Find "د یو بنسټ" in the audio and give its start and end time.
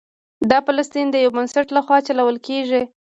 1.11-1.67